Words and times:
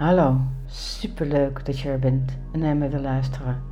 Hallo, 0.00 0.40
superleuk 0.66 1.64
dat 1.64 1.78
je 1.78 1.88
er 1.88 1.98
bent 1.98 2.38
en 2.52 2.60
naar 2.60 2.76
me 2.76 2.88
wil 2.88 3.00
luisteren. 3.00 3.62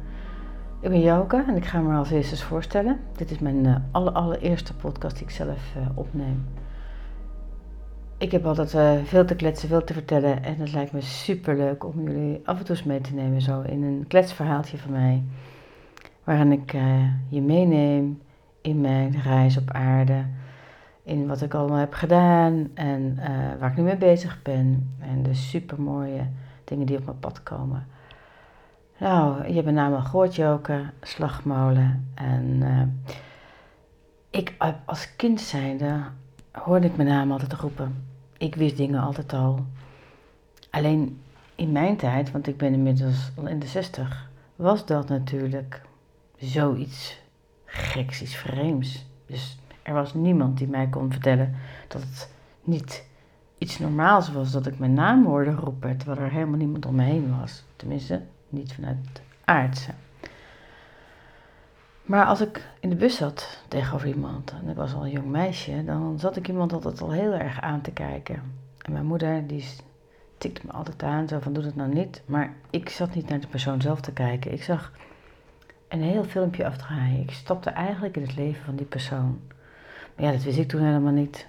Ik 0.80 0.90
ben 0.90 1.00
Joke 1.00 1.44
en 1.46 1.56
ik 1.56 1.64
ga 1.64 1.80
me 1.80 1.96
als 1.96 2.10
eerste 2.10 2.36
voorstellen. 2.36 3.00
Dit 3.16 3.30
is 3.30 3.38
mijn 3.38 3.64
uh, 3.64 3.76
allereerste 3.92 4.74
podcast 4.74 5.16
die 5.16 5.24
ik 5.24 5.30
zelf 5.30 5.74
uh, 5.76 5.86
opneem. 5.94 6.46
Ik 8.18 8.32
heb 8.32 8.46
altijd 8.46 8.74
uh, 8.74 9.04
veel 9.04 9.24
te 9.24 9.34
kletsen, 9.34 9.68
veel 9.68 9.84
te 9.84 9.92
vertellen 9.92 10.42
en 10.44 10.56
het 10.56 10.72
lijkt 10.72 10.92
me 10.92 11.00
superleuk 11.00 11.84
om 11.84 12.02
jullie 12.02 12.40
af 12.44 12.58
en 12.58 12.64
toe 12.64 12.76
eens 12.76 12.84
mee 12.84 13.00
te 13.00 13.14
nemen 13.14 13.40
zo 13.40 13.60
in 13.60 13.82
een 13.82 14.04
kletsverhaaltje 14.08 14.78
van 14.78 14.92
mij. 14.92 15.22
Waarin 16.24 16.52
ik 16.52 16.72
je 17.28 17.40
meeneem 17.42 18.22
in 18.62 18.80
mijn 18.80 19.20
reis 19.22 19.58
op 19.58 19.70
aarde 19.70 20.24
in 21.08 21.26
wat 21.26 21.42
ik 21.42 21.54
allemaal 21.54 21.78
heb 21.78 21.92
gedaan 21.92 22.70
en 22.74 23.16
uh, 23.18 23.26
waar 23.58 23.70
ik 23.70 23.76
nu 23.76 23.82
mee 23.82 23.96
bezig 23.96 24.42
ben. 24.42 24.96
En 24.98 25.22
de 25.22 25.34
supermooie 25.34 26.26
dingen 26.64 26.86
die 26.86 26.98
op 26.98 27.04
mijn 27.04 27.18
pad 27.18 27.42
komen. 27.42 27.86
Nou, 28.98 29.46
je 29.46 29.52
hebt 29.52 29.64
mijn 29.64 29.74
naam 29.74 29.94
al 29.94 30.60
Slagmolen. 31.00 32.08
En 32.14 32.44
uh, 32.62 32.82
ik 34.30 34.54
als 34.84 35.16
kind 35.16 35.40
zijnde 35.40 36.00
hoorde 36.52 36.86
ik 36.86 36.96
mijn 36.96 37.08
naam 37.08 37.32
altijd 37.32 37.52
roepen. 37.52 38.04
Ik 38.38 38.54
wist 38.54 38.76
dingen 38.76 39.00
altijd 39.00 39.32
al. 39.32 39.66
Alleen 40.70 41.20
in 41.54 41.72
mijn 41.72 41.96
tijd, 41.96 42.30
want 42.30 42.46
ik 42.46 42.56
ben 42.56 42.72
inmiddels 42.72 43.30
al 43.36 43.46
in 43.46 43.58
de 43.58 43.66
zestig, 43.66 44.30
was 44.56 44.86
dat 44.86 45.08
natuurlijk 45.08 45.82
zoiets 46.36 47.20
geks, 47.64 48.22
iets 48.22 48.36
vreemds. 48.36 49.06
Dus 49.26 49.58
er 49.88 49.94
was 49.94 50.14
niemand 50.14 50.58
die 50.58 50.68
mij 50.68 50.86
kon 50.86 51.10
vertellen 51.12 51.54
dat 51.88 52.00
het 52.00 52.32
niet 52.62 53.06
iets 53.58 53.78
normaals 53.78 54.32
was 54.32 54.52
dat 54.52 54.66
ik 54.66 54.78
mijn 54.78 54.94
naam 54.94 55.26
hoorde 55.26 55.50
roepen, 55.50 55.96
terwijl 55.96 56.20
er 56.20 56.32
helemaal 56.32 56.58
niemand 56.58 56.86
om 56.86 56.94
me 56.94 57.02
heen 57.02 57.38
was. 57.40 57.64
Tenminste, 57.76 58.22
niet 58.48 58.72
vanuit 58.72 58.96
het 59.08 59.22
aardse. 59.44 59.90
Maar 62.02 62.26
als 62.26 62.40
ik 62.40 62.66
in 62.80 62.90
de 62.90 62.96
bus 62.96 63.16
zat 63.16 63.62
tegenover 63.68 64.08
iemand, 64.08 64.54
en 64.62 64.68
ik 64.68 64.76
was 64.76 64.94
al 64.94 65.04
een 65.04 65.10
jong 65.10 65.30
meisje, 65.30 65.84
dan 65.84 66.18
zat 66.18 66.36
ik 66.36 66.48
iemand 66.48 66.72
altijd 66.72 67.00
al 67.00 67.10
heel 67.10 67.32
erg 67.32 67.60
aan 67.60 67.80
te 67.80 67.90
kijken. 67.90 68.42
En 68.78 68.92
mijn 68.92 69.06
moeder, 69.06 69.46
die 69.46 69.64
tikte 70.38 70.60
me 70.64 70.72
altijd 70.72 71.02
aan, 71.02 71.28
zo 71.28 71.38
van 71.38 71.52
doe 71.52 71.62
dat 71.62 71.74
nou 71.74 71.94
niet. 71.94 72.22
Maar 72.26 72.54
ik 72.70 72.88
zat 72.88 73.14
niet 73.14 73.28
naar 73.28 73.40
de 73.40 73.46
persoon 73.46 73.80
zelf 73.80 74.00
te 74.00 74.12
kijken. 74.12 74.52
Ik 74.52 74.62
zag 74.62 74.92
een 75.88 76.02
heel 76.02 76.24
filmpje 76.24 76.66
afdraaien. 76.66 77.20
Ik 77.20 77.30
stapte 77.30 77.70
eigenlijk 77.70 78.16
in 78.16 78.22
het 78.22 78.36
leven 78.36 78.64
van 78.64 78.76
die 78.76 78.86
persoon. 78.86 79.40
Ja, 80.18 80.30
dat 80.30 80.42
wist 80.42 80.58
ik 80.58 80.68
toen 80.68 80.82
helemaal 80.82 81.12
niet. 81.12 81.46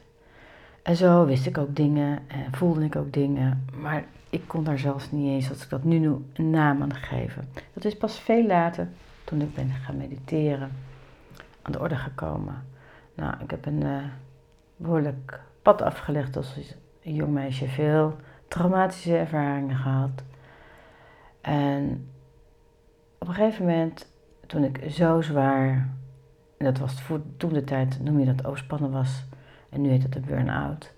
En 0.82 0.96
zo 0.96 1.26
wist 1.26 1.46
ik 1.46 1.58
ook 1.58 1.76
dingen 1.76 2.20
en 2.28 2.46
voelde 2.52 2.84
ik 2.86 2.96
ook 2.96 3.14
dingen. 3.14 3.66
Maar 3.82 4.04
ik 4.30 4.48
kon 4.48 4.64
daar 4.64 4.80
zelfs 4.80 5.12
niet 5.12 5.28
eens, 5.28 5.50
als 5.50 5.64
ik 5.64 5.70
dat 5.70 5.84
nu 5.84 6.00
noem, 6.00 6.26
een 6.34 6.50
naam 6.50 6.82
aan 6.82 6.96
geven. 6.96 7.48
Dat 7.74 7.86
is 7.86 7.98
pas 7.98 8.20
veel 8.20 8.46
later, 8.46 8.88
toen 9.24 9.42
ik 9.42 9.54
ben 9.54 9.70
gaan 9.70 9.98
mediteren, 9.98 10.72
aan 11.62 11.72
de 11.72 11.80
orde 11.80 11.96
gekomen. 11.96 12.64
Nou, 13.16 13.34
ik 13.44 13.52
heb 13.52 13.66
een 13.66 13.84
uh, 13.84 14.04
behoorlijk 14.76 15.42
pad 15.62 15.82
afgelegd 15.82 16.36
als 16.36 16.56
een 17.04 17.14
jong 17.14 17.34
meisje. 17.34 17.68
Veel 17.68 18.16
traumatische 18.48 19.18
ervaringen 19.18 19.76
gehad. 19.76 20.24
En 21.42 22.10
op 23.18 23.28
een 23.28 23.34
gegeven 23.34 23.66
moment, 23.66 24.12
toen 24.46 24.64
ik 24.64 24.92
zo 24.92 25.22
zwaar 25.22 25.90
en 26.60 26.66
dat 26.66 26.78
was 26.78 27.04
toen 27.38 27.54
de 27.54 27.64
tijd, 27.64 28.00
noem 28.04 28.20
je 28.20 28.26
dat 28.26 28.46
overspannen 28.46 28.92
was. 28.92 29.26
En 29.70 29.82
nu 29.82 29.90
heet 29.90 30.04
het 30.04 30.16
een 30.16 30.26
burn-out. 30.26 30.94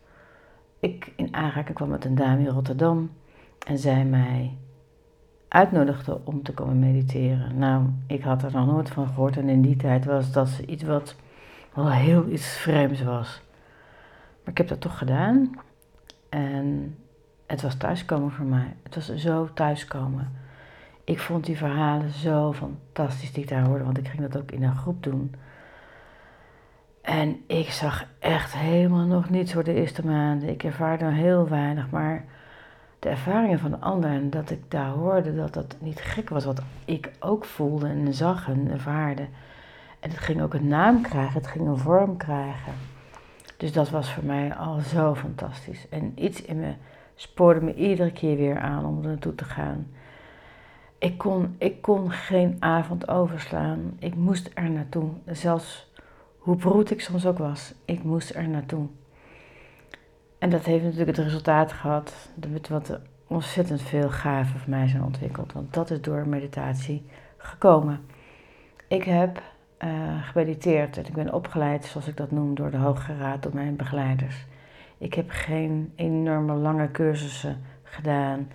Ik 0.80 1.14
in 1.16 1.36
aanraking 1.36 1.76
kwam 1.76 1.90
met 1.90 2.06
een 2.06 2.16
dame 2.16 2.40
in 2.40 2.48
Rotterdam. 2.48 3.12
En 3.68 3.78
zij 3.78 4.06
mij 4.06 4.58
uitnodigde 5.48 6.20
om 6.24 6.44
te 6.44 6.54
komen 6.54 6.80
mediteren. 6.80 7.58
Nou, 7.58 7.86
ik 8.08 8.24
had 8.24 8.44
er 8.44 8.52
nog 8.52 8.66
nooit 8.66 8.90
van 8.90 9.08
gehoord. 9.08 9.38
En 9.38 9.50
in 9.50 9.62
die 9.62 9.76
tijd 9.76 10.06
was 10.06 10.32
dat 10.32 10.62
iets 10.66 10.84
wat 10.84 11.16
wel 11.74 11.92
heel 11.92 12.28
iets 12.28 12.48
vreemds 12.48 13.04
was. 13.04 13.42
Maar 14.44 14.52
ik 14.52 14.58
heb 14.58 14.68
dat 14.68 14.82
toch 14.82 14.98
gedaan. 14.98 15.52
En 16.30 16.98
het 17.46 17.62
was 17.62 17.76
thuiskomen 17.76 18.32
voor 18.32 18.46
mij. 18.46 18.76
Het 18.84 18.96
was 18.96 19.16
zo 19.16 19.50
thuiskomen. 19.54 20.32
Ik 21.04 21.20
vond 21.20 21.46
die 21.46 21.58
verhalen 21.58 22.10
zo 22.10 22.54
fantastisch 22.54 23.34
die 23.34 23.44
ik 23.44 23.50
daar 23.50 23.66
hoorde. 23.66 23.84
Want 23.84 23.98
ik 23.98 24.08
ging 24.08 24.22
dat 24.22 24.42
ook 24.42 24.52
in 24.52 24.64
een 24.64 24.76
groep 24.76 25.04
doen. 25.04 25.36
En 27.02 27.44
ik 27.48 27.70
zag 27.70 28.06
echt 28.20 28.54
helemaal 28.54 29.06
nog 29.06 29.30
niets 29.30 29.54
voor 29.54 29.64
de 29.64 29.74
eerste 29.74 30.06
maanden. 30.06 30.50
Ik 30.50 30.64
ervaarde 30.64 31.06
heel 31.06 31.48
weinig, 31.48 31.90
maar 31.90 32.26
de 33.00 33.10
ervaringen 33.10 33.60
van 33.60 33.72
de 33.72 33.80
anderen 33.80 34.16
en 34.16 34.30
dat 34.30 34.50
ik 34.50 34.72
daar 34.72 34.90
hoorde 34.90 35.36
dat 35.36 35.54
dat 35.54 35.76
niet 35.80 36.02
gek 36.02 36.30
was, 36.30 36.46
wat 36.46 36.62
ik 36.86 37.12
ook 37.20 37.46
voelde 37.46 37.88
en 37.88 38.14
zag 38.14 38.48
en 38.48 38.72
ervaarde. 38.72 39.28
En 40.00 40.10
het 40.10 40.20
ging 40.20 40.42
ook 40.42 40.54
een 40.54 40.68
naam 40.68 41.02
krijgen, 41.02 41.34
het 41.34 41.48
ging 41.48 41.68
een 41.68 41.78
vorm 41.78 42.18
krijgen. 42.18 42.74
Dus 43.58 43.72
dat 43.72 43.90
was 43.90 44.14
voor 44.14 44.24
mij 44.24 44.56
al 44.56 44.80
zo 44.80 45.16
fantastisch. 45.16 45.90
En 45.90 46.12
iets 46.16 46.42
in 46.42 46.60
me 46.60 46.74
spoorde 47.16 47.62
me 47.62 47.74
iedere 47.74 48.12
keer 48.12 48.38
weer 48.38 48.60
aan 48.60 48.86
om 48.86 49.02
er 49.02 49.08
naartoe 49.08 49.36
te 49.36 49.46
gaan. 49.46 49.88
Ik 50.98 51.18
kon, 51.18 51.56
ik 51.58 51.82
kon 51.82 52.12
geen 52.12 52.56
avond 52.60 53.08
overslaan. 53.08 53.96
Ik 54.00 54.16
moest 54.16 54.50
er 54.54 54.70
naartoe. 54.70 55.10
Zelfs 55.26 55.91
hoe 56.42 56.56
broed 56.56 56.92
ik 56.92 57.02
soms 57.02 57.26
ook 57.26 57.38
was, 57.38 57.74
ik 57.86 58.04
moest 58.04 58.36
er 58.36 58.48
naartoe. 58.48 58.88
En 60.38 60.50
dat 60.50 60.66
heeft 60.66 60.84
natuurlijk 60.84 61.18
het 61.18 61.26
resultaat 61.26 61.74
gehad 61.74 62.30
dat 62.36 62.68
wat 62.68 63.00
ontzettend 63.28 63.82
veel 63.82 64.10
gaven 64.10 64.60
voor 64.60 64.70
mij 64.70 64.88
zijn 64.88 65.04
ontwikkeld. 65.04 65.54
Want 65.54 65.74
dat 65.74 65.92
is 65.92 66.02
door 66.02 66.28
meditatie 66.28 67.06
gekomen. 67.38 68.00
Ik 68.88 69.04
heb 69.04 69.42
uh, 69.84 70.28
gemediteerd 70.28 70.98
en 70.98 71.06
ik 71.06 71.14
ben 71.14 71.34
opgeleid, 71.34 71.86
zoals 71.86 72.08
ik 72.08 72.18
dat 72.18 72.32
noem, 72.32 72.56
door 72.56 72.72
de 72.72 72.78
Hoge 72.78 73.18
Raad, 73.18 73.44
door 73.44 73.56
mijn 73.56 73.76
begeleiders. 73.76 74.46
Ik 74.98 75.14
heb 75.14 75.30
geen 75.30 75.92
enorme 75.96 76.54
lange 76.54 76.92
cursussen 76.92 77.62
gedaan. 77.84 78.52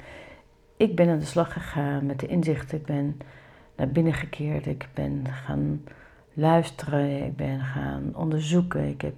Ik 0.76 0.97
ben 0.97 1.08
aan 1.08 1.18
de 1.18 1.24
slag 1.24 1.53
gegaan 1.53 2.06
met 2.06 2.20
de 2.20 2.26
inzichten. 2.26 2.78
Ik 2.78 2.86
ben 2.86 3.18
naar 3.76 3.88
binnen 3.88 4.14
gekeerd. 4.14 4.66
Ik 4.66 4.88
ben 4.94 5.26
gaan 5.28 5.82
luisteren, 6.36 7.24
ik 7.24 7.36
ben 7.36 7.60
gaan 7.60 8.12
onderzoeken. 8.14 8.88
Ik 8.88 9.00
heb 9.00 9.14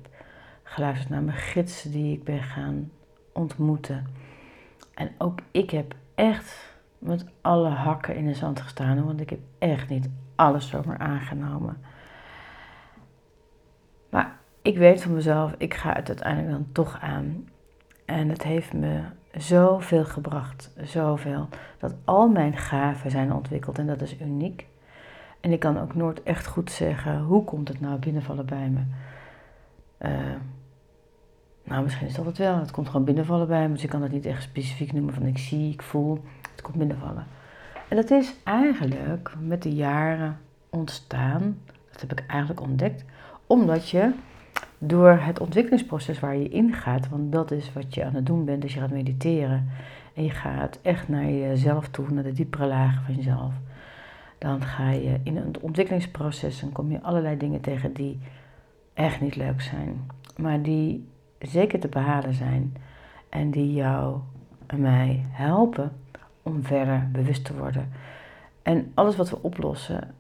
geluisterd 0.63 1.09
naar 1.09 1.23
mijn 1.23 1.37
gidsen 1.37 1.91
die 1.91 2.13
ik 2.13 2.25
ben 2.25 2.43
gaan 2.43 2.91
ontmoeten. 3.33 4.07
En 4.95 5.11
ook 5.19 5.39
ik 5.51 5.71
heb 5.71 5.95
echt 6.15 6.77
met 6.99 7.25
alle 7.41 7.69
hakken 7.69 8.17
in 8.17 8.27
de 8.27 8.35
zand 8.35 8.61
gestaan, 8.61 9.05
want 9.05 9.21
ik 9.21 9.31
heb 9.31 9.41
echt 9.59 9.89
niet 9.89 10.09
alles 10.35 10.69
zomaar 10.69 10.99
aangenomen. 10.99 11.77
Maar 14.11 14.39
ik 14.63 14.79
weet 14.79 15.03
van 15.03 15.13
mezelf, 15.13 15.55
ik 15.59 15.75
ga 15.75 15.93
het 15.93 16.09
uiteindelijk 16.09 16.53
dan 16.53 16.69
toch 16.73 17.01
aan. 17.01 17.49
En 18.05 18.29
het 18.29 18.43
heeft 18.43 18.73
me 18.73 19.03
zoveel 19.33 20.05
gebracht, 20.05 20.73
zoveel, 20.83 21.49
dat 21.79 21.95
al 22.05 22.29
mijn 22.29 22.57
gaven 22.57 23.11
zijn 23.11 23.33
ontwikkeld 23.33 23.79
en 23.79 23.87
dat 23.87 24.01
is 24.01 24.21
uniek. 24.21 24.67
En 25.41 25.53
ik 25.53 25.61
kan 25.61 25.81
ook 25.81 25.95
nooit 25.95 26.23
echt 26.23 26.47
goed 26.47 26.71
zeggen, 26.71 27.21
hoe 27.23 27.45
komt 27.45 27.69
het 27.69 27.81
nou 27.81 27.99
binnenvallen 27.99 28.47
bij 28.47 28.69
me? 28.69 28.81
Uh, 30.09 30.37
nou, 31.65 31.83
misschien 31.83 32.07
is 32.07 32.15
dat 32.15 32.25
het 32.25 32.39
wel. 32.39 32.59
Het 32.59 32.71
komt 32.71 32.87
gewoon 32.87 33.05
binnenvallen 33.05 33.47
bij 33.47 33.69
me. 33.69 33.75
Dus 33.75 33.83
ik 33.83 33.91
kan 33.91 34.03
het 34.03 34.13
niet 34.13 34.27
echt 34.27 34.43
specifiek 34.43 34.93
noemen 34.93 35.15
van 35.15 35.27
ik 35.27 35.39
zie, 35.39 35.73
ik 35.73 35.83
voel. 35.83 36.25
Het 36.51 36.63
komt 36.63 36.77
binnenvallen. 36.77 37.27
En 37.89 37.97
dat 37.97 38.11
is 38.11 38.35
eigenlijk 38.45 39.33
met 39.41 39.63
de 39.63 39.75
jaren 39.75 40.39
ontstaan. 40.71 41.59
Dat 41.91 42.01
heb 42.01 42.13
ik 42.13 42.27
eigenlijk 42.27 42.61
ontdekt. 42.61 43.05
Omdat 43.47 43.89
je 43.89 44.13
door 44.79 45.11
het 45.11 45.41
ontwikkelingsproces 45.41 46.21
waar 46.21 46.37
je 46.37 46.49
ingaat, 46.49 47.09
want 47.09 47.33
dat 47.33 47.51
is 47.51 47.73
wat 47.73 47.95
je 47.95 48.05
aan 48.05 48.15
het 48.15 48.27
doen 48.27 48.45
bent, 48.45 48.63
dus 48.63 48.75
je 48.75 48.81
gaat 48.81 48.91
mediteren 48.91 49.69
en 50.15 50.25
je 50.25 50.31
gaat 50.31 50.79
echt 50.83 51.09
naar 51.09 51.31
jezelf 51.31 51.89
toe, 51.89 52.11
naar 52.11 52.23
de 52.23 52.33
diepere 52.33 52.67
lagen 52.67 53.03
van 53.05 53.15
jezelf 53.15 53.53
dan 54.39 54.63
ga 54.63 54.91
je 54.91 55.21
in 55.23 55.37
een 55.37 55.55
ontwikkelingsproces 55.61 56.63
en 56.63 56.73
kom 56.73 56.91
je 56.91 57.03
allerlei 57.03 57.37
dingen 57.37 57.61
tegen 57.61 57.93
die 57.93 58.19
echt 58.95 59.21
niet 59.21 59.37
leuk 59.37 59.61
zijn, 59.61 60.11
maar 60.37 60.63
die 60.63 61.09
zeker 61.39 61.81
te 61.81 61.89
behalen 61.89 62.35
zijn 62.35 62.77
en 63.29 63.51
die 63.51 63.73
jou 63.73 64.19
en 64.67 64.81
mij 64.81 65.25
helpen 65.29 65.93
om 66.43 66.65
verder 66.65 67.09
bewust 67.13 67.45
te 67.45 67.57
worden. 67.57 67.93
En 68.63 68.93
alles 68.95 69.17
wat 69.17 69.31
we 69.31 69.43
oplossen 69.43 70.15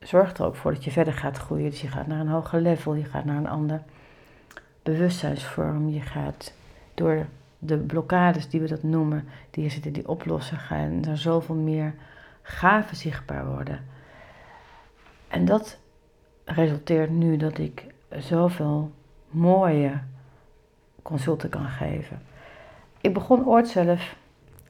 zorgt 0.00 0.38
er 0.38 0.44
ook 0.44 0.56
voor 0.56 0.72
dat 0.72 0.84
je 0.84 0.90
verder 0.90 1.12
gaat 1.12 1.38
groeien. 1.38 1.70
Dus 1.70 1.80
je 1.80 1.88
gaat 1.88 2.06
naar 2.06 2.20
een 2.20 2.28
hoger 2.28 2.60
level, 2.60 2.94
je 2.94 3.04
gaat 3.04 3.24
naar 3.24 3.36
een 3.36 3.48
ander 3.48 3.82
bewustzijnsvorm, 4.82 5.88
je 5.88 6.00
gaat 6.00 6.54
door 6.94 7.26
de 7.58 7.76
blokkades 7.76 8.48
die 8.48 8.60
we 8.60 8.68
dat 8.68 8.82
noemen, 8.82 9.24
die 9.50 9.64
er 9.64 9.70
zitten, 9.70 9.92
die 9.92 10.08
oplossen, 10.08 10.58
gaan 10.58 11.04
er 11.04 11.18
zoveel 11.18 11.54
meer 11.54 11.94
gaven 12.48 12.96
zichtbaar 12.96 13.46
worden. 13.46 13.80
En 15.28 15.44
dat 15.44 15.78
resulteert 16.44 17.10
nu 17.10 17.36
dat 17.36 17.58
ik 17.58 17.86
zoveel 18.10 18.92
mooie 19.30 20.00
consulten 21.02 21.48
kan 21.48 21.68
geven. 21.68 22.22
Ik 23.00 23.14
begon 23.14 23.46
ooit 23.46 23.68
zelf 23.68 24.16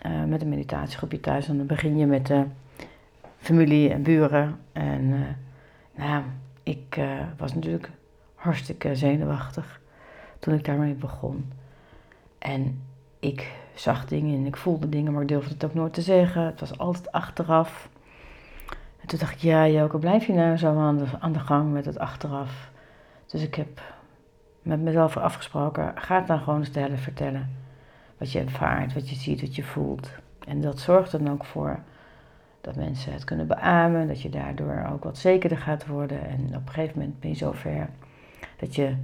uh, 0.06 0.24
met 0.24 0.42
een 0.42 0.48
meditatiegroepje 0.48 1.20
thuis. 1.20 1.48
En 1.48 1.56
dan 1.56 1.66
begin 1.66 1.98
je 1.98 2.06
met 2.06 2.26
de 2.26 2.44
familie 3.36 3.90
en 3.90 4.02
buren. 4.02 4.60
En 4.72 5.02
uh, 5.02 5.20
nou, 5.94 6.22
ik 6.62 7.00
was 7.36 7.54
natuurlijk 7.54 7.90
hartstikke 8.34 8.96
zenuwachtig 8.96 9.80
toen 10.38 10.54
ik 10.54 10.64
daarmee 10.64 10.94
begon. 10.94 11.52
En 12.38 12.82
ik 13.18 13.52
zag 13.78 14.06
dingen 14.06 14.38
en 14.38 14.46
ik 14.46 14.56
voelde 14.56 14.88
dingen, 14.88 15.12
maar 15.12 15.22
ik 15.22 15.28
durfde 15.28 15.54
het 15.54 15.64
ook 15.64 15.74
nooit 15.74 15.92
te 15.92 16.02
zeggen. 16.02 16.42
Het 16.42 16.60
was 16.60 16.78
altijd 16.78 17.12
achteraf. 17.12 17.88
En 19.00 19.08
toen 19.08 19.18
dacht 19.18 19.32
ik, 19.32 19.38
ja 19.38 19.68
Joke, 19.68 19.98
blijf 19.98 20.26
je 20.26 20.32
nou 20.32 20.56
zo 20.56 20.78
aan 20.78 20.98
de, 20.98 21.04
aan 21.18 21.32
de 21.32 21.38
gang 21.38 21.72
met 21.72 21.84
het 21.84 21.98
achteraf? 21.98 22.70
Dus 23.26 23.42
ik 23.42 23.54
heb 23.54 23.80
met 24.62 24.80
mezelf 24.80 25.16
afgesproken, 25.16 25.92
ga 25.94 26.16
het 26.16 26.26
dan 26.26 26.38
gewoon 26.38 26.64
stellen, 26.64 26.98
vertellen. 26.98 27.56
Wat 28.18 28.32
je 28.32 28.40
ervaart, 28.40 28.94
wat 28.94 29.08
je 29.08 29.16
ziet, 29.16 29.40
wat 29.40 29.56
je 29.56 29.64
voelt. 29.64 30.10
En 30.46 30.60
dat 30.60 30.78
zorgt 30.78 31.12
er 31.12 31.24
dan 31.24 31.32
ook 31.32 31.44
voor 31.44 31.78
dat 32.60 32.76
mensen 32.76 33.12
het 33.12 33.24
kunnen 33.24 33.46
beamen, 33.46 34.08
dat 34.08 34.22
je 34.22 34.28
daardoor 34.28 34.88
ook 34.92 35.04
wat 35.04 35.18
zekerder 35.18 35.58
gaat 35.58 35.86
worden. 35.86 36.28
En 36.28 36.40
op 36.46 36.66
een 36.66 36.72
gegeven 36.72 36.98
moment 36.98 37.20
ben 37.20 37.30
je 37.30 37.36
zover 37.36 37.88
dat 38.56 38.74
je, 38.74 38.94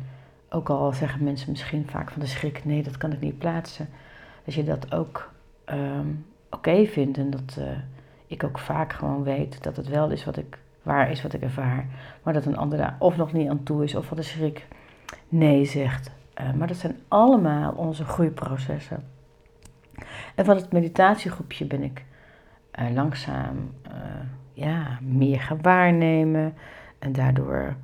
ook 0.49 0.69
al 0.69 0.93
zeggen 0.93 1.25
mensen 1.25 1.50
misschien 1.50 1.88
vaak 1.88 2.11
van 2.11 2.20
de 2.20 2.27
schrik, 2.27 2.65
nee, 2.65 2.82
dat 2.82 2.97
kan 2.97 3.12
ik 3.12 3.20
niet 3.20 3.38
plaatsen, 3.38 3.88
dat 4.44 4.55
je 4.55 4.64
dat 4.64 4.93
ook 4.93 5.31
um, 5.67 6.26
oké 6.50 6.87
vindt 6.87 7.19
en 7.19 7.31
dat 7.31 7.56
uh, 7.58 7.64
ik 8.26 8.44
ook 8.44 8.58
vaak 8.58 8.93
gewoon 8.93 9.23
weet 9.23 9.62
dat 9.62 9.76
het 9.76 9.88
wel 9.88 10.11
is 10.11 10.25
wat 10.25 10.37
ik, 10.37 10.58
waar 10.82 11.11
is 11.11 11.23
wat 11.23 11.32
ik 11.32 11.43
ervaar, 11.43 11.87
maar 12.23 12.35
dat 12.35 12.44
een 12.44 12.56
ander 12.56 12.79
daar 12.79 12.96
of 12.99 13.17
nog 13.17 13.32
niet 13.32 13.49
aan 13.49 13.62
toe 13.62 13.85
is 13.85 13.94
of 13.94 14.06
van 14.06 14.17
de 14.17 14.23
schrik 14.23 14.67
nee 15.29 15.64
zegt. 15.64 16.11
Uh, 16.41 16.52
maar 16.52 16.67
dat 16.67 16.76
zijn 16.76 16.96
allemaal 17.08 17.73
onze 17.73 18.05
groeiprocessen. 18.05 19.05
En 20.35 20.44
van 20.44 20.56
het 20.56 20.73
meditatiegroepje 20.73 21.64
ben 21.64 21.82
ik 21.82 22.05
uh, 22.81 22.91
langzaam 22.91 23.70
ja, 24.55 24.99
meer 25.02 25.41
gaan 25.41 25.62
waarnemen. 25.62 26.55
En 26.99 27.12
daardoor 27.12 27.76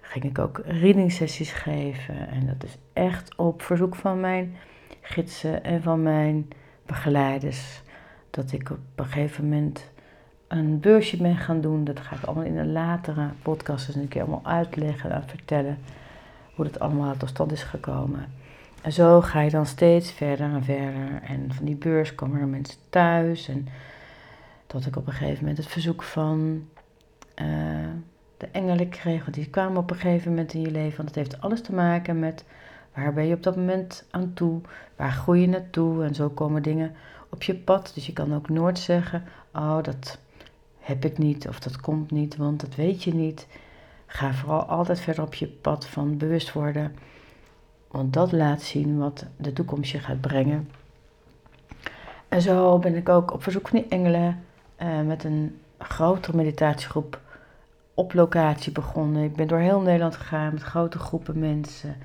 ging 0.00 0.24
ik 0.24 0.38
ook 0.38 0.60
reading 0.64 1.12
sessies 1.12 1.52
geven. 1.52 2.28
En 2.28 2.46
dat 2.46 2.64
is 2.64 2.78
echt 2.92 3.36
op 3.36 3.62
verzoek 3.62 3.96
van 3.96 4.20
mijn 4.20 4.56
gidsen 5.00 5.64
en 5.64 5.82
van 5.82 6.02
mijn 6.02 6.48
begeleiders. 6.86 7.82
Dat 8.30 8.52
ik 8.52 8.70
op 8.70 8.78
een 8.94 9.04
gegeven 9.04 9.44
moment 9.44 9.90
een 10.48 10.80
beursje 10.80 11.16
ben 11.16 11.36
gaan 11.36 11.60
doen. 11.60 11.84
Dat 11.84 12.00
ga 12.00 12.16
ik 12.16 12.22
allemaal 12.22 12.44
in 12.44 12.56
een 12.56 12.72
latere 12.72 13.28
podcast 13.42 13.88
eens 13.88 13.96
een 13.96 14.08
keer 14.08 14.20
allemaal 14.22 14.44
uitleggen 14.44 15.10
en 15.10 15.28
vertellen. 15.28 15.78
Hoe 16.54 16.64
dat 16.64 16.80
allemaal 16.80 17.16
tot 17.16 17.28
stand 17.28 17.52
is 17.52 17.62
gekomen. 17.62 18.32
En 18.82 18.92
zo 18.92 19.20
ga 19.20 19.40
je 19.40 19.50
dan 19.50 19.66
steeds 19.66 20.12
verder 20.12 20.46
en 20.54 20.64
verder. 20.64 21.22
En 21.22 21.52
van 21.52 21.64
die 21.64 21.76
beurs 21.76 22.14
komen 22.14 22.40
er 22.40 22.46
mensen 22.46 22.78
thuis. 22.90 23.48
En 23.48 23.68
tot 24.66 24.86
ik 24.86 24.96
op 24.96 25.06
een 25.06 25.12
gegeven 25.12 25.38
moment 25.38 25.58
het 25.58 25.66
verzoek 25.66 26.02
van 26.02 26.68
uh, 27.42 27.46
de 28.36 28.48
engelen 28.52 28.88
kreeg. 28.88 29.22
Want 29.22 29.34
die 29.34 29.50
kwamen 29.50 29.76
op 29.76 29.90
een 29.90 29.96
gegeven 29.96 30.30
moment 30.30 30.52
in 30.54 30.60
je 30.60 30.70
leven. 30.70 30.96
Want 30.96 31.08
het 31.08 31.18
heeft 31.18 31.40
alles 31.40 31.62
te 31.62 31.74
maken 31.74 32.18
met 32.18 32.44
waar 32.94 33.12
ben 33.12 33.26
je 33.26 33.34
op 33.34 33.42
dat 33.42 33.56
moment 33.56 34.04
aan 34.10 34.32
toe? 34.34 34.60
Waar 34.96 35.12
groei 35.12 35.40
je 35.40 35.48
naartoe? 35.48 36.04
En 36.04 36.14
zo 36.14 36.28
komen 36.28 36.62
dingen 36.62 36.94
op 37.30 37.42
je 37.42 37.54
pad. 37.54 37.90
Dus 37.94 38.06
je 38.06 38.12
kan 38.12 38.34
ook 38.34 38.48
nooit 38.48 38.78
zeggen, 38.78 39.24
oh 39.54 39.82
dat 39.82 40.18
heb 40.78 41.04
ik 41.04 41.18
niet 41.18 41.48
of 41.48 41.58
dat 41.60 41.80
komt 41.80 42.10
niet, 42.10 42.36
want 42.36 42.60
dat 42.60 42.74
weet 42.74 43.02
je 43.02 43.14
niet. 43.14 43.46
Ga 44.06 44.32
vooral 44.32 44.62
altijd 44.62 45.00
verder 45.00 45.24
op 45.24 45.34
je 45.34 45.46
pad 45.46 45.86
van 45.86 46.16
bewust 46.16 46.52
worden. 46.52 46.94
Want 47.90 48.12
dat 48.12 48.32
laat 48.32 48.62
zien 48.62 48.98
wat 48.98 49.26
de 49.36 49.52
toekomst 49.52 49.90
je 49.90 49.98
gaat 49.98 50.20
brengen. 50.20 50.70
En 52.28 52.42
zo 52.42 52.78
ben 52.78 52.96
ik 52.96 53.08
ook 53.08 53.32
op 53.32 53.42
verzoek 53.42 53.68
van 53.68 53.78
die 53.78 53.88
engelen 53.88 54.44
uh, 54.82 55.00
met 55.00 55.24
een 55.24 55.58
grotere 55.78 56.36
meditatiegroep 56.36 57.20
op 57.94 58.12
locatie 58.12 58.72
begonnen. 58.72 59.24
Ik 59.24 59.36
ben 59.36 59.48
door 59.48 59.58
heel 59.58 59.80
Nederland 59.80 60.16
gegaan 60.16 60.52
met 60.52 60.62
grote 60.62 60.98
groepen 60.98 61.38
mensen. 61.38 61.96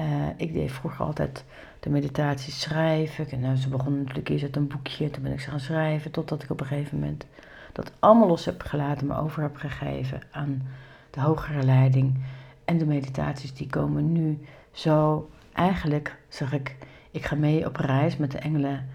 Uh, 0.00 0.06
ik 0.36 0.52
deed 0.52 0.72
vroeger 0.72 1.04
altijd 1.04 1.44
de 1.80 1.90
meditatie 1.90 2.52
schrijven. 2.52 3.30
En 3.30 3.40
nou, 3.40 3.56
ze 3.56 3.68
begonnen 3.68 4.00
natuurlijk 4.00 4.28
eerst 4.28 4.44
uit 4.44 4.56
een 4.56 4.68
boekje. 4.68 5.10
Toen 5.10 5.22
ben 5.22 5.32
ik 5.32 5.40
ze 5.40 5.50
gaan 5.50 5.60
schrijven. 5.60 6.10
Totdat 6.10 6.42
ik 6.42 6.50
op 6.50 6.60
een 6.60 6.66
gegeven 6.66 6.98
moment 6.98 7.26
dat 7.72 7.92
allemaal 7.98 8.28
los 8.28 8.44
heb 8.44 8.62
gelaten. 8.62 9.06
Me 9.06 9.16
over 9.16 9.42
heb 9.42 9.56
gegeven 9.56 10.22
aan 10.30 10.62
de 11.10 11.20
hogere 11.20 11.62
leiding. 11.62 12.18
En 12.64 12.78
de 12.78 12.86
meditaties 12.86 13.54
die 13.54 13.66
komen 13.66 14.12
nu 14.12 14.46
zo. 14.72 15.28
Eigenlijk 15.52 16.16
zeg 16.28 16.52
ik, 16.52 16.76
ik 17.10 17.24
ga 17.24 17.36
mee 17.36 17.66
op 17.66 17.76
reis 17.76 18.16
met 18.16 18.30
de 18.30 18.38
engelen 18.38 18.88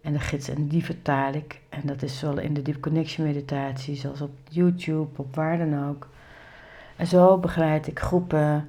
en 0.00 0.12
de 0.12 0.20
gids. 0.20 0.48
En 0.48 0.68
die 0.68 0.84
vertaal 0.84 1.32
ik. 1.32 1.60
En 1.68 1.80
dat 1.84 2.02
is 2.02 2.18
zowel 2.18 2.38
in 2.38 2.54
de 2.54 2.62
Deep 2.62 2.80
Connection 2.80 3.26
meditatie, 3.26 3.96
zoals 3.96 4.20
op 4.20 4.30
YouTube, 4.48 5.08
op 5.16 5.34
waar 5.34 5.58
dan 5.58 5.88
ook. 5.88 6.08
En 6.96 7.06
zo 7.06 7.38
begeleid 7.38 7.86
ik 7.86 7.98
groepen, 7.98 8.68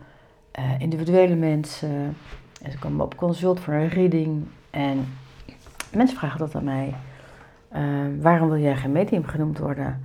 uh, 0.60 0.80
individuele 0.80 1.36
mensen. 1.36 2.16
En 2.62 2.72
ze 2.72 2.80
komen 2.80 3.06
op 3.06 3.18
consult 3.18 3.60
voor 3.60 3.74
een 3.74 3.90
reading. 3.90 4.44
En 4.70 5.06
mensen 5.94 6.18
vragen 6.18 6.40
dat 6.40 6.56
aan 6.56 6.64
mij. 6.64 6.94
Uh, 7.76 7.82
waarom 8.22 8.50
wil 8.50 8.60
jij 8.60 8.76
geen 8.76 8.92
medium 8.92 9.26
genoemd 9.26 9.58
worden? 9.58 10.02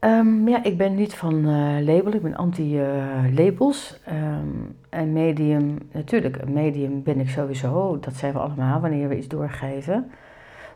Um, 0.00 0.48
ja, 0.48 0.64
ik 0.64 0.76
ben 0.78 0.94
niet 0.94 1.14
van 1.14 1.34
uh, 1.34 1.80
label, 1.80 2.12
ik 2.12 2.22
ben 2.22 2.36
anti-labels. 2.36 4.00
Um, 4.08 4.76
en 4.88 5.12
medium, 5.12 5.78
natuurlijk, 5.92 6.36
een 6.36 6.52
medium 6.52 7.02
ben 7.02 7.20
ik 7.20 7.28
sowieso, 7.28 7.98
dat 8.00 8.14
zijn 8.14 8.32
we 8.32 8.38
allemaal 8.38 8.80
wanneer 8.80 9.08
we 9.08 9.16
iets 9.16 9.28
doorgeven. 9.28 10.10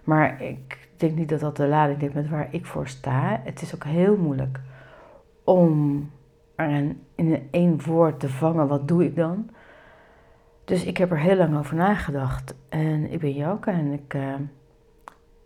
Maar 0.04 0.42
ik 0.42 0.88
denk 0.96 1.16
niet 1.16 1.28
dat 1.28 1.40
dat 1.40 1.56
de 1.56 1.66
lading 1.66 2.00
heeft 2.00 2.14
met 2.14 2.28
waar 2.28 2.48
ik 2.50 2.66
voor 2.66 2.88
sta. 2.88 3.40
Het 3.44 3.62
is 3.62 3.74
ook 3.74 3.84
heel 3.84 4.16
moeilijk 4.16 4.60
om 5.44 6.10
er 6.54 6.94
in 7.14 7.48
één 7.50 7.84
woord 7.84 8.20
te 8.20 8.28
vangen, 8.28 8.68
wat 8.68 8.88
doe 8.88 9.04
ik 9.04 9.16
dan? 9.16 9.50
Dus 10.64 10.84
ik 10.84 10.96
heb 10.96 11.10
er 11.10 11.18
heel 11.18 11.36
lang 11.36 11.58
over 11.58 11.76
nagedacht. 11.76 12.54
En 12.68 13.12
ik 13.12 13.20
ben 13.20 13.32
Joke 13.32 13.70
en 13.70 13.92
ik, 13.92 14.14
uh, 14.14 14.34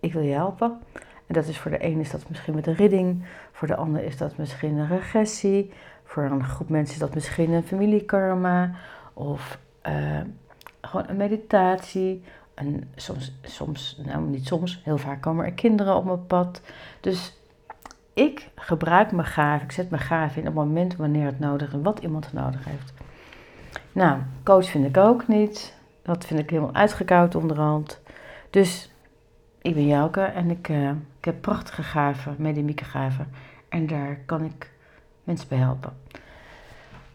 ik 0.00 0.12
wil 0.12 0.22
je 0.22 0.32
helpen. 0.32 0.78
En 1.26 1.34
dat 1.34 1.46
is 1.46 1.58
voor 1.58 1.70
de 1.70 1.84
een 1.84 2.00
is 2.00 2.10
dat 2.10 2.28
misschien 2.28 2.54
met 2.54 2.66
een 2.66 2.74
reading, 2.74 3.24
voor 3.52 3.68
de 3.68 3.76
ander 3.76 4.04
is 4.04 4.16
dat 4.16 4.36
misschien 4.36 4.76
een 4.76 4.88
regressie, 4.88 5.72
voor 6.04 6.22
een 6.22 6.44
groep 6.44 6.68
mensen 6.68 6.94
is 6.94 7.00
dat 7.00 7.14
misschien 7.14 7.50
een 7.50 7.62
familiekarma 7.62 8.70
of 9.12 9.58
uh, 9.86 10.20
gewoon 10.80 11.08
een 11.08 11.16
meditatie. 11.16 12.22
En 12.54 12.90
soms, 12.94 13.38
soms, 13.42 14.00
nou 14.04 14.22
niet 14.22 14.46
soms, 14.46 14.80
heel 14.84 14.98
vaak 14.98 15.20
komen 15.20 15.44
er 15.44 15.52
kinderen 15.52 15.96
op 15.96 16.04
mijn 16.04 16.26
pad. 16.26 16.60
Dus 17.00 17.37
ik 18.18 18.48
gebruik 18.54 19.12
mijn 19.12 19.26
gaven, 19.26 19.64
ik 19.64 19.72
zet 19.72 19.90
mijn 19.90 20.02
gaven 20.02 20.42
in 20.42 20.48
op 20.48 20.56
het 20.56 20.64
moment 20.64 20.96
wanneer 20.96 21.26
het 21.26 21.38
nodig 21.38 21.68
is 21.68 21.74
en 21.74 21.82
wat 21.82 21.98
iemand 21.98 22.32
nodig 22.32 22.64
heeft. 22.64 22.92
Nou, 23.92 24.18
coach 24.44 24.70
vind 24.70 24.86
ik 24.86 24.96
ook 24.96 25.28
niet. 25.28 25.74
Dat 26.02 26.26
vind 26.26 26.40
ik 26.40 26.50
helemaal 26.50 26.74
uitgekoud 26.74 27.34
onderhand. 27.34 28.00
Dus 28.50 28.92
ik 29.62 29.74
ben 29.74 29.86
Jouke 29.86 30.20
en 30.20 30.50
ik, 30.50 30.68
uh, 30.68 30.88
ik 30.88 31.24
heb 31.24 31.40
prachtige 31.40 31.82
gaven, 31.82 32.34
mediumieke 32.38 32.84
gaven. 32.84 33.28
En 33.68 33.86
daar 33.86 34.18
kan 34.26 34.44
ik 34.44 34.70
mensen 35.24 35.48
bij 35.48 35.58
helpen. 35.58 35.96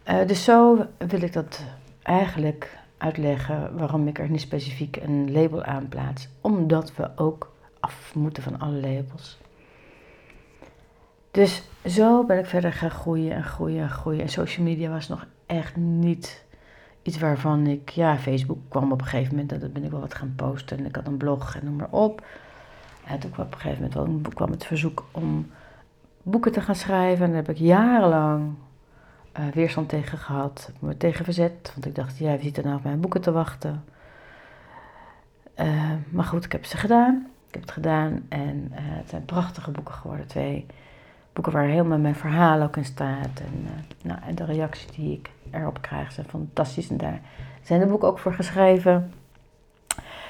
Uh, 0.10 0.28
dus 0.28 0.44
zo 0.44 0.86
wil 0.98 1.22
ik 1.22 1.34
dat 1.34 1.64
eigenlijk 2.02 2.78
uitleggen 2.98 3.78
waarom 3.78 4.08
ik 4.08 4.20
er 4.20 4.30
niet 4.30 4.42
specifiek 4.42 4.96
een 4.96 5.32
label 5.32 5.64
aan 5.64 5.88
plaats. 5.88 6.28
Omdat 6.42 6.96
we 6.96 7.10
ook 7.16 7.52
af 7.80 8.16
moeten 8.16 8.44
van 8.44 8.60
alle 8.60 8.80
labels. 8.80 9.42
Dus 11.34 11.63
zo 11.86 12.25
ben 12.25 12.40
ik 12.40 12.46
verder 12.46 12.74
gaan 12.74 12.92
groeien 12.92 13.36
en 13.36 13.44
groeien 13.44 13.82
en 13.82 13.90
groeien. 13.90 14.22
En 14.22 14.30
social 14.30 14.66
media 14.66 14.90
was 14.90 15.08
nog 15.08 15.25
echt 15.46 15.75
niet 15.75 16.46
iets 17.02 17.20
waarvan 17.20 17.68
ik, 17.68 17.90
ja, 17.90 18.18
Facebook 18.18 18.58
kwam 18.68 18.92
op 18.92 19.02
een 19.02 19.08
gegeven 19.08 19.36
moment 19.36 19.52
en 19.52 19.60
dat 19.60 19.74
ben 19.74 19.84
ik 19.84 19.92
wel 19.92 20.00
wat 20.00 20.16
gaan 20.16 20.34
posten. 20.36 20.78
En 20.78 20.86
ik 20.86 20.96
had 20.96 21.08
een 21.08 21.18
blog 21.18 21.56
en 21.56 21.66
noem 21.66 21.75
maar 21.75 21.90
op. 21.90 22.25
En 23.06 23.20
toen 23.20 23.32
kwam 23.32 23.46
op 23.46 23.54
een 23.54 23.60
gegeven 23.60 23.92
moment 23.96 24.34
kwam 24.34 24.52
het 24.52 24.66
verzoek 24.66 25.06
om 25.12 25.52
boeken 26.24 26.52
te 26.52 26.62
gaan 26.62 26.75
schrijven. 26.75 27.25
En 27.25 27.32
daar 27.32 27.46
heb 27.46 27.50
ik 27.50 27.58
jarenlang 27.58 28.54
uh, 29.40 29.48
weerstand 29.48 29.90
tegen 29.90 30.18
gehad. 30.18 30.72
Me 30.80 30.98
tegen 30.98 31.25
verzet, 31.25 31.72
want 31.74 31.86
ik 31.86 31.96
dacht, 31.96 32.18
ja, 32.18 32.32
wie 32.32 32.44
zit 32.44 32.58
er 32.58 32.63
nou 32.63 32.75
op 32.75 32.84
mijn 32.84 33.00
boeken 33.00 33.22
te 33.22 33.32
wachten? 33.32 33.84
Uh, 35.60 35.92
maar 36.10 36.25
goed, 36.25 36.46
ik 36.46 36.52
heb 36.52 36.66
ze 36.66 36.78
gedaan. 36.78 37.28
Ik 37.48 37.54
heb 37.54 37.62
het 37.62 37.72
gedaan 37.72 38.25
en 38.30 38.68
uh, 38.72 38.78
het 38.80 39.10
zijn 39.10 39.25
prachtige 39.25 39.72
boeken 39.72 39.94
geworden. 39.94 40.28
Twee 40.28 40.66
boeken 41.34 41.54
waar 41.54 41.66
helemaal 41.66 41.98
mijn 41.98 42.16
verhaal 42.16 42.62
ook 42.62 42.78
in 42.78 42.86
staat. 42.86 43.40
En, 43.40 43.68
nou, 44.04 44.20
en 44.28 44.36
de 44.36 44.46
reacties 44.46 44.88
die 44.88 45.13
ik 45.13 45.30
erop 45.52 45.82
krijg 45.82 46.12
zijn 46.12 46.28
fantastisch. 46.30 46.90
En 46.90 46.98
daar 46.98 47.22
zijn 47.62 47.80
de 47.80 47.86
boeken 47.86 48.08
ook 48.08 48.20
voor 48.20 48.34
geschreven. 48.34 49.12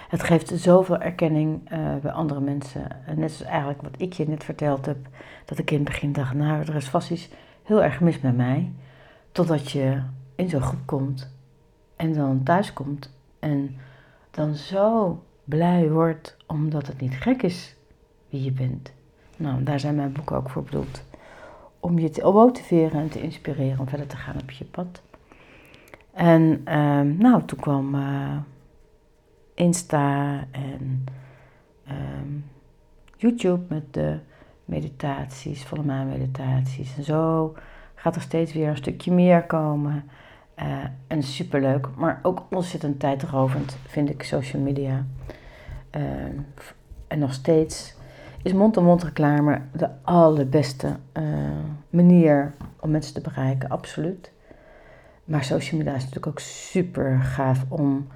Het 0.10 0.24
geeft 0.24 0.51
zoveel 0.55 0.98
erkenning 0.98 1.72
uh, 1.72 1.95
bij 2.01 2.12
andere 2.12 2.39
mensen. 2.39 2.88
net 3.15 3.31
zoals 3.31 3.51
eigenlijk 3.51 3.81
wat 3.81 3.95
ik 3.98 4.13
je 4.13 4.27
net 4.27 4.43
verteld 4.43 4.86
heb. 4.86 4.98
Dat 5.45 5.57
ik 5.57 5.72
in 5.72 5.77
het 5.77 5.86
begin 5.86 6.13
dacht, 6.13 6.33
nou, 6.33 6.62
er 6.62 6.75
is 6.75 6.89
vast 6.89 7.12
iets 7.12 7.29
heel 7.63 7.83
erg 7.83 8.00
mis 8.00 8.19
met 8.19 8.36
mij. 8.36 8.72
Totdat 9.31 9.72
je 9.72 10.01
in 10.36 10.50
zo'n 10.50 10.62
groep 10.62 10.86
komt 10.86 11.31
en 11.95 12.13
dan 12.13 12.43
thuis 12.43 12.74
komt 12.74 13.13
en 13.39 13.75
dan 14.31 14.55
zo 14.55 15.19
blij 15.43 15.89
wordt 15.89 16.38
omdat 16.48 16.88
het 16.88 17.01
niet 17.01 17.13
gek 17.13 17.43
is 17.43 17.75
wie 18.29 18.43
je 18.43 18.51
bent. 18.51 18.91
Nou, 19.37 19.63
daar 19.63 19.79
zijn 19.79 19.95
mijn 19.95 20.11
boeken 20.11 20.35
ook 20.35 20.49
voor 20.49 20.63
bedoeld. 20.63 21.03
Om 21.79 21.99
je 21.99 22.09
te 22.09 22.21
motiveren 22.21 22.99
en 22.99 23.09
te 23.09 23.21
inspireren 23.21 23.79
om 23.79 23.87
verder 23.87 24.07
te 24.07 24.15
gaan 24.15 24.35
op 24.41 24.51
je 24.51 24.65
pad. 24.65 25.01
En 26.13 26.61
ehm, 26.63 27.17
nou, 27.17 27.45
toen 27.45 27.59
kwam 27.59 27.95
uh, 27.95 28.37
Insta 29.53 30.39
en 30.51 31.03
ehm, 31.85 32.29
YouTube 33.17 33.63
met 33.67 33.93
de 33.93 34.19
meditaties, 34.65 35.65
volle 35.65 35.83
maan 35.83 36.07
meditaties. 36.07 36.97
En 36.97 37.03
zo 37.03 37.53
gaat 37.95 38.15
er 38.15 38.21
steeds 38.21 38.53
weer 38.53 38.67
een 38.67 38.77
stukje 38.77 39.11
meer 39.11 39.43
komen. 39.43 40.09
Uh, 40.59 40.83
en 41.07 41.23
superleuk, 41.23 41.87
maar 41.95 42.19
ook 42.21 42.43
ontzettend 42.49 42.99
tijdrovend 42.99 43.77
vind 43.87 44.09
ik 44.09 44.23
social 44.23 44.61
media. 44.61 45.05
Uh, 45.95 46.01
en 47.07 47.19
nog 47.19 47.33
steeds 47.33 47.95
is 48.43 48.53
mond-to-mond 48.53 49.03
reclame 49.03 49.62
de 49.71 49.89
allerbeste 50.01 50.88
uh, 51.17 51.23
manier 51.89 52.53
om 52.79 52.91
mensen 52.91 53.13
te 53.13 53.21
bereiken, 53.21 53.69
absoluut. 53.69 54.31
Maar 55.23 55.43
social 55.43 55.77
media 55.79 55.95
is 55.95 56.00
natuurlijk 56.00 56.27
ook 56.27 56.39
super 56.39 57.19
gaaf 57.19 57.65
om 57.69 58.07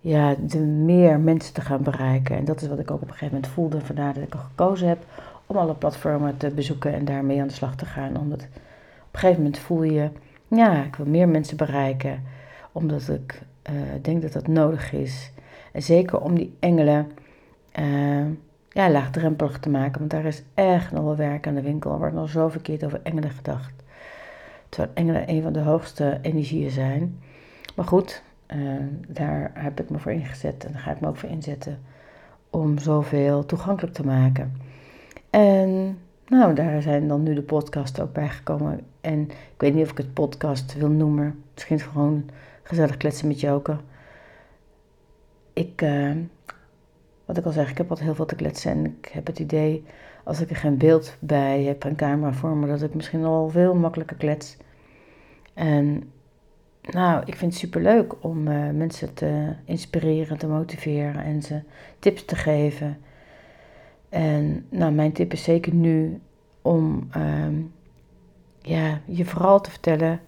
ja, 0.00 0.34
de 0.40 0.58
meer 0.58 1.20
mensen 1.20 1.54
te 1.54 1.60
gaan 1.60 1.82
bereiken. 1.82 2.36
En 2.36 2.44
dat 2.44 2.62
is 2.62 2.68
wat 2.68 2.78
ik 2.78 2.90
ook 2.90 3.02
op 3.02 3.08
een 3.08 3.14
gegeven 3.14 3.34
moment 3.34 3.52
voelde. 3.52 3.80
Vandaar 3.80 4.14
dat 4.14 4.22
ik 4.22 4.34
al 4.34 4.40
gekozen 4.40 4.88
heb 4.88 5.04
om 5.46 5.56
alle 5.56 5.74
platformen 5.74 6.36
te 6.36 6.50
bezoeken 6.50 6.92
en 6.92 7.04
daarmee 7.04 7.40
aan 7.40 7.46
de 7.46 7.52
slag 7.52 7.76
te 7.76 7.84
gaan. 7.84 8.16
Omdat 8.16 8.40
op 8.42 9.12
een 9.12 9.18
gegeven 9.18 9.42
moment 9.42 9.58
voel 9.58 9.82
je, 9.82 10.10
ja, 10.48 10.84
ik 10.84 10.96
wil 10.96 11.06
meer 11.06 11.28
mensen 11.28 11.56
bereiken. 11.56 12.22
Omdat 12.72 13.08
ik 13.08 13.42
uh, 13.70 13.74
denk 14.02 14.22
dat 14.22 14.32
dat 14.32 14.46
nodig 14.46 14.92
is. 14.92 15.32
En 15.72 15.82
zeker 15.82 16.20
om 16.20 16.34
die 16.34 16.56
engelen 16.60 17.12
uh, 17.80 18.26
ja, 18.72 18.90
laagdrempelig 18.90 19.58
te 19.58 19.70
maken. 19.70 19.98
Want 19.98 20.10
daar 20.10 20.24
is 20.24 20.42
echt 20.54 20.92
nog 20.92 21.04
wel 21.04 21.16
werk 21.16 21.46
aan 21.46 21.54
de 21.54 21.62
winkel. 21.62 21.92
Er 21.92 21.98
wordt 21.98 22.14
nog 22.14 22.28
zo 22.28 22.48
verkeerd 22.48 22.84
over 22.84 23.00
engelen 23.02 23.30
gedacht. 23.30 23.72
Terwijl 24.68 24.92
engelen 24.94 25.28
een 25.28 25.42
van 25.42 25.52
de 25.52 25.60
hoogste 25.60 26.18
energieën 26.22 26.70
zijn. 26.70 27.18
Maar 27.74 27.86
goed, 27.86 28.22
uh, 28.54 28.58
daar 29.08 29.50
heb 29.54 29.80
ik 29.80 29.90
me 29.90 29.98
voor 29.98 30.12
ingezet 30.12 30.64
en 30.64 30.72
daar 30.72 30.80
ga 30.80 30.90
ik 30.90 31.00
me 31.00 31.08
ook 31.08 31.16
voor 31.16 31.28
inzetten. 31.28 31.78
Om 32.50 32.78
zoveel 32.78 33.46
toegankelijk 33.46 33.94
te 33.94 34.04
maken. 34.04 34.52
En 35.30 35.98
nou, 36.26 36.54
daar 36.54 36.82
zijn 36.82 37.08
dan 37.08 37.22
nu 37.22 37.34
de 37.34 37.42
podcasts 37.42 38.00
ook 38.00 38.12
bijgekomen. 38.12 38.80
En 39.00 39.20
ik 39.30 39.54
weet 39.56 39.74
niet 39.74 39.84
of 39.84 39.90
ik 39.90 39.96
het 39.96 40.14
podcast 40.14 40.74
wil 40.74 40.88
noemen. 40.88 41.42
Misschien 41.54 41.80
gewoon 41.80 42.30
gezellig 42.62 42.96
kletsen 42.96 43.28
met 43.28 43.40
Joker. 43.40 43.80
Ik, 45.52 45.82
uh, 45.82 46.10
wat 47.32 47.40
ik 47.40 47.46
al 47.46 47.52
zeg, 47.52 47.70
ik 47.70 47.78
heb 47.78 47.88
altijd 47.88 48.06
heel 48.06 48.16
veel 48.16 48.26
te 48.26 48.34
kletsen. 48.34 48.70
En 48.70 48.84
ik 48.84 49.10
heb 49.12 49.26
het 49.26 49.38
idee, 49.38 49.84
als 50.24 50.40
ik 50.40 50.50
er 50.50 50.56
geen 50.56 50.78
beeld 50.78 51.16
bij 51.20 51.62
heb, 51.62 51.84
een 51.84 51.96
camera 51.96 52.32
voor 52.32 52.56
me, 52.56 52.66
dat 52.66 52.82
ik 52.82 52.94
misschien 52.94 53.24
al 53.24 53.48
veel 53.48 53.74
makkelijker 53.74 54.16
klets. 54.16 54.56
En 55.54 56.10
nou, 56.82 57.22
ik 57.24 57.36
vind 57.36 57.52
het 57.52 57.60
superleuk 57.60 58.24
om 58.24 58.48
uh, 58.48 58.70
mensen 58.70 59.14
te 59.14 59.54
inspireren, 59.64 60.38
te 60.38 60.46
motiveren 60.46 61.24
en 61.24 61.42
ze 61.42 61.60
tips 61.98 62.24
te 62.24 62.36
geven. 62.36 62.98
En 64.08 64.66
nou, 64.68 64.92
mijn 64.92 65.12
tip 65.12 65.32
is 65.32 65.42
zeker 65.42 65.74
nu 65.74 66.20
om 66.62 67.08
uh, 67.16 67.46
ja, 68.62 69.00
je 69.04 69.24
vooral 69.24 69.60
te 69.60 69.70
vertellen, 69.70 70.20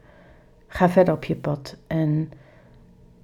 ga 0.66 0.88
verder 0.88 1.14
op 1.14 1.24
je 1.24 1.36
pad. 1.36 1.76
En 1.86 2.30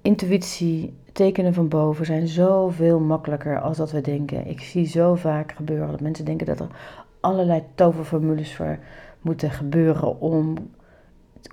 intuïtie, 0.01 0.93
tekenen 1.11 1.53
van 1.53 1.67
boven 1.67 2.05
zijn 2.05 2.27
zoveel 2.27 2.99
makkelijker 2.99 3.61
als 3.61 3.77
dat 3.77 3.91
we 3.91 4.01
denken. 4.01 4.47
Ik 4.47 4.59
zie 4.59 4.87
zo 4.87 5.15
vaak 5.15 5.51
gebeuren 5.51 5.91
dat 5.91 6.01
mensen 6.01 6.25
denken 6.25 6.45
dat 6.45 6.59
er 6.59 6.67
allerlei 7.19 7.63
toverformules 7.75 8.55
voor 8.55 8.77
moeten 9.21 9.51
gebeuren 9.51 10.19
om 10.19 10.55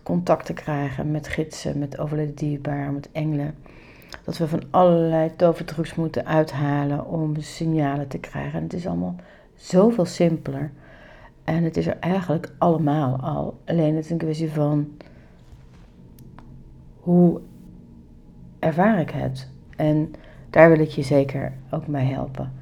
contact 0.03 0.47
te 0.47 0.53
krijgen 0.53 1.11
met 1.11 1.29
gidsen, 1.29 1.79
met 1.79 1.99
overleden 1.99 2.35
dierbaren, 2.35 2.95
met 2.95 3.09
engelen. 3.12 3.55
Dat 4.25 4.38
we 4.38 4.49
van 4.49 4.62
allerlei 4.71 5.37
tovertrucs 5.37 5.95
moeten 5.95 6.27
uithalen 6.27 7.07
om 7.07 7.41
signalen 7.41 8.09
te 8.09 8.19
krijgen. 8.19 8.59
En 8.59 8.62
het 8.62 8.73
is 8.73 8.87
allemaal 8.87 9.17
zoveel 9.55 10.05
simpeler. 10.05 10.71
En 11.45 11.62
het 11.62 11.77
is 11.77 11.87
er 11.87 11.97
eigenlijk 12.00 12.53
allemaal 12.59 13.17
al. 13.21 13.59
Alleen 13.65 13.95
het 13.95 14.05
is 14.05 14.11
een 14.11 14.19
kwestie 14.19 14.53
van 14.53 14.88
hoe 17.00 17.41
ervaar 18.59 19.00
ik 19.00 19.11
het? 19.11 19.49
En 19.77 20.12
daar 20.50 20.71
wil 20.71 20.81
ik 20.81 20.91
je 20.91 21.03
zeker 21.03 21.53
ook 21.71 21.87
mee 21.87 22.12
helpen. 22.12 22.53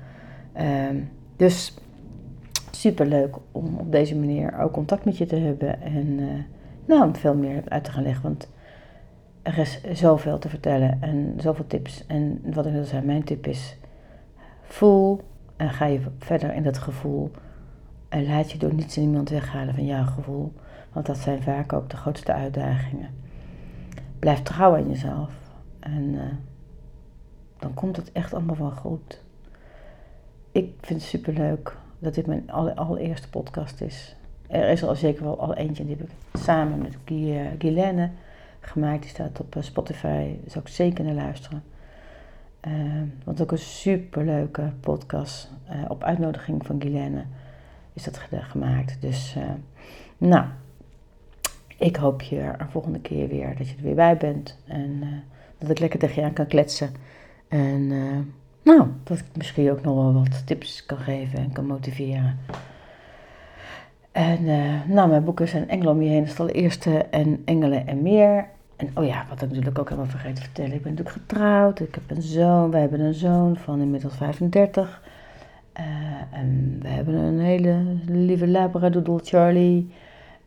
Um, 0.90 1.08
dus 1.36 1.74
super 2.70 3.06
leuk 3.06 3.36
om 3.52 3.76
op 3.78 3.92
deze 3.92 4.16
manier 4.16 4.58
ook 4.58 4.72
contact 4.72 5.04
met 5.04 5.18
je 5.18 5.26
te 5.26 5.36
hebben 5.36 5.82
en 5.82 6.06
uh, 6.06 6.28
nou, 6.84 7.10
veel 7.14 7.34
meer 7.34 7.62
uit 7.68 7.84
te 7.84 7.92
gaan 7.92 8.02
leggen. 8.02 8.22
Want 8.22 8.48
er 9.42 9.58
is 9.58 9.80
zoveel 9.92 10.38
te 10.38 10.48
vertellen 10.48 11.02
en 11.02 11.34
zoveel 11.38 11.66
tips. 11.66 12.06
En 12.06 12.40
wat 12.44 12.66
ik 12.66 12.72
wil 12.72 12.84
zeggen, 12.84 13.06
mijn 13.06 13.24
tip 13.24 13.46
is: 13.46 13.76
voel 14.62 15.20
en 15.56 15.70
ga 15.70 15.86
je 15.86 16.00
verder 16.18 16.54
in 16.54 16.62
dat 16.62 16.78
gevoel. 16.78 17.30
En 18.08 18.26
laat 18.26 18.52
je 18.52 18.58
door 18.58 18.74
niets 18.74 18.96
en 18.96 19.02
niemand 19.02 19.28
weghalen 19.28 19.74
van 19.74 19.86
jouw 19.86 20.04
gevoel. 20.04 20.52
Want 20.92 21.06
dat 21.06 21.18
zijn 21.18 21.42
vaak 21.42 21.72
ook 21.72 21.90
de 21.90 21.96
grootste 21.96 22.32
uitdagingen. 22.32 23.08
Blijf 24.18 24.42
trouw 24.42 24.74
aan 24.74 24.88
jezelf. 24.88 25.45
En 25.86 26.14
uh, 26.14 26.22
dan 27.58 27.74
komt 27.74 27.96
het 27.96 28.12
echt 28.12 28.34
allemaal 28.34 28.54
van 28.54 28.72
goed. 28.72 29.22
Ik 30.52 30.72
vind 30.80 31.00
het 31.00 31.08
super 31.08 31.32
leuk 31.32 31.76
dat 31.98 32.14
dit 32.14 32.26
mijn 32.26 32.50
allereerste 32.50 33.28
podcast 33.28 33.80
is. 33.80 34.16
Er 34.46 34.68
is 34.68 34.84
al 34.84 34.94
zeker 34.94 35.24
wel 35.24 35.40
al 35.40 35.54
eentje, 35.54 35.86
die 35.86 35.96
heb 35.96 36.08
ik 36.08 36.14
samen 36.40 36.78
met 36.78 36.96
Guilaine 37.58 38.10
gemaakt. 38.60 39.00
Die 39.00 39.10
staat 39.10 39.40
op 39.40 39.56
eh, 39.56 39.62
Spotify, 39.62 40.36
daar 40.40 40.50
zou 40.50 40.64
ik 40.64 40.70
zeker 40.70 41.04
naar 41.04 41.14
luisteren. 41.14 41.62
Uh, 42.66 43.02
want 43.24 43.42
ook 43.42 43.52
een 43.52 43.58
super 43.58 44.24
leuke 44.24 44.72
podcast. 44.80 45.50
Op 45.88 46.02
uitnodiging 46.02 46.66
van 46.66 46.80
Guilaine 46.80 47.24
is 47.92 48.04
dat 48.04 48.20
gemaakt. 48.30 49.00
Dus, 49.00 49.36
nou, 50.18 50.46
ik 51.78 51.96
hoop 51.96 52.22
je 52.22 52.40
er 52.40 52.68
volgende 52.70 53.00
keer 53.00 53.28
weer 53.28 53.56
dat 53.56 53.68
je 53.68 53.76
er 53.76 53.82
weer 53.82 53.94
bij 53.94 54.16
bent. 54.16 54.58
En 54.64 55.02
dat 55.58 55.70
ik 55.70 55.78
lekker 55.78 55.98
tegen 55.98 56.20
je 56.22 56.28
aan 56.28 56.32
kan 56.32 56.46
kletsen. 56.46 56.90
En 57.48 57.88
nou, 58.62 58.86
dat 59.04 59.18
ik 59.18 59.24
misschien 59.36 59.70
ook 59.70 59.82
nog 59.82 59.94
wel 59.94 60.12
wat 60.12 60.46
tips 60.46 60.86
kan 60.86 60.98
geven 60.98 61.38
en 61.38 61.52
kan 61.52 61.66
motiveren. 61.66 62.38
En 64.12 64.44
nou, 64.88 65.08
mijn 65.08 65.24
boeken 65.24 65.48
zijn 65.48 65.68
Engelen 65.68 65.92
om 65.92 66.02
je 66.02 66.08
heen, 66.08 66.28
dat 66.36 66.50
is. 66.50 66.78
En 67.10 67.42
Engelen 67.44 67.86
en 67.86 68.02
meer. 68.02 68.48
En 68.76 68.90
oh 68.94 69.06
ja, 69.06 69.26
wat 69.28 69.42
ik 69.42 69.48
natuurlijk 69.48 69.78
ook 69.78 69.88
helemaal 69.88 70.10
vergeten 70.10 70.34
te 70.34 70.42
vertellen. 70.42 70.72
Ik 70.72 70.82
ben 70.82 70.94
natuurlijk 70.94 71.16
getrouwd. 71.16 71.80
Ik 71.80 71.94
heb 71.94 72.16
een 72.16 72.22
zoon. 72.22 72.70
Wij 72.70 72.80
hebben 72.80 73.00
een 73.00 73.14
zoon 73.14 73.56
van 73.56 73.80
inmiddels 73.80 74.16
35. 74.16 75.02
Uh, 75.80 75.84
en 76.30 76.78
we 76.82 76.88
hebben 76.88 77.14
een 77.14 77.40
hele 77.40 77.82
lieve 78.06 78.48
labradoodle, 78.48 79.20
Charlie. 79.22 79.90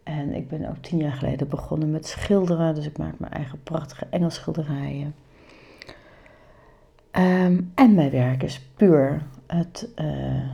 En 0.10 0.34
ik 0.36 0.48
ben 0.48 0.70
ook 0.70 0.78
tien 0.82 0.98
jaar 0.98 1.12
geleden 1.12 1.48
begonnen 1.48 1.92
met 1.92 2.08
schilderen. 2.08 2.76
Dus 2.76 2.86
ik 2.86 2.98
maak 2.98 3.20
mijn 3.20 3.32
eigen 3.32 3.64
prachtige 3.64 4.06
Engels 4.10 4.36
schilderijen. 4.36 5.16
Um, 7.12 7.72
en 7.76 7.94
mijn 7.94 8.12
werk 8.12 8.44
is 8.44 8.62
puur 8.76 9.22
het 9.48 9.90
uh, 9.96 10.06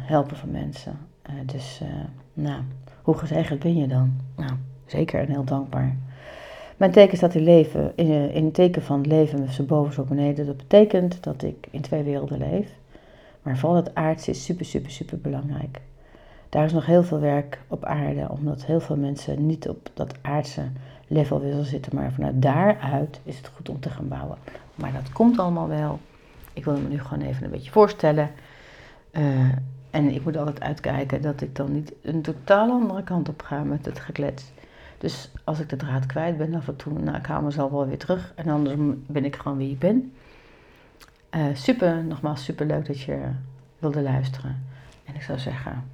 helpen 0.07 0.37
van 0.37 0.51
mensen. 0.51 0.97
Uh, 1.29 1.35
dus, 1.45 1.81
nou, 2.33 2.61
hoe 3.01 3.17
gezegend 3.17 3.59
ben 3.59 3.75
je 3.75 3.87
dan? 3.87 4.13
Nou, 4.35 4.51
zeker 4.85 5.19
en 5.19 5.31
heel 5.31 5.43
dankbaar. 5.43 5.95
Mijn 6.77 6.91
teken 6.91 7.17
staat 7.17 7.35
in 7.35 7.43
leven, 7.43 7.91
in, 7.95 8.31
in 8.31 8.51
teken 8.51 8.81
van 8.81 9.01
leven 9.01 9.39
met 9.39 9.51
z'n 9.51 9.65
boven, 9.65 9.93
zo 9.93 10.03
beneden. 10.03 10.45
Dat 10.45 10.57
betekent 10.57 11.23
dat 11.23 11.43
ik 11.43 11.67
in 11.71 11.81
twee 11.81 12.03
werelden 12.03 12.37
leef. 12.37 12.69
Maar 13.41 13.57
vooral 13.57 13.77
het 13.77 13.95
aardse 13.95 14.29
is 14.29 14.43
super, 14.43 14.65
super, 14.65 14.91
super 14.91 15.19
belangrijk. 15.19 15.81
Daar 16.55 16.65
is 16.65 16.73
nog 16.73 16.85
heel 16.85 17.03
veel 17.03 17.19
werk 17.19 17.59
op 17.67 17.85
aarde, 17.85 18.29
omdat 18.29 18.65
heel 18.65 18.79
veel 18.79 18.95
mensen 18.95 19.45
niet 19.45 19.69
op 19.69 19.89
dat 19.93 20.13
aardse 20.21 20.61
level 21.07 21.41
willen 21.41 21.65
zitten. 21.65 21.95
Maar 21.95 22.11
vanuit 22.11 22.41
daaruit 22.41 23.19
is 23.23 23.37
het 23.37 23.51
goed 23.55 23.69
om 23.69 23.79
te 23.79 23.89
gaan 23.89 24.07
bouwen. 24.07 24.37
Maar 24.75 24.91
dat 24.91 25.11
komt 25.11 25.39
allemaal 25.39 25.67
wel. 25.67 25.99
Ik 26.53 26.65
wil 26.65 26.73
me 26.77 26.87
nu 26.87 26.99
gewoon 26.99 27.25
even 27.25 27.43
een 27.43 27.51
beetje 27.51 27.71
voorstellen. 27.71 28.29
Uh, 29.11 29.51
en 29.89 30.13
ik 30.13 30.23
moet 30.23 30.37
altijd 30.37 30.61
uitkijken 30.61 31.21
dat 31.21 31.41
ik 31.41 31.55
dan 31.55 31.71
niet 31.71 31.93
een 32.01 32.21
totaal 32.21 32.71
andere 32.71 33.03
kant 33.03 33.29
op 33.29 33.41
ga 33.41 33.63
met 33.63 33.85
het 33.85 33.99
geklets. 33.99 34.51
Dus 34.97 35.31
als 35.43 35.59
ik 35.59 35.69
de 35.69 35.75
draad 35.75 36.05
kwijt 36.05 36.37
ben 36.37 36.53
af 36.53 36.67
en 36.67 36.75
toe, 36.75 36.99
nou, 36.99 37.17
ik 37.17 37.25
haal 37.25 37.41
mezelf 37.41 37.71
wel 37.71 37.87
weer 37.87 37.97
terug. 37.97 38.33
En 38.35 38.49
anders 38.49 38.75
ben 39.07 39.25
ik 39.25 39.35
gewoon 39.35 39.57
wie 39.57 39.71
ik 39.71 39.79
ben. 39.79 40.13
Uh, 41.35 41.45
super, 41.53 42.03
nogmaals 42.03 42.43
super 42.43 42.65
leuk 42.65 42.85
dat 42.85 43.01
je 43.01 43.19
wilde 43.79 44.01
luisteren. 44.01 44.63
En 45.05 45.15
ik 45.15 45.21
zou 45.21 45.39
zeggen, 45.39 45.93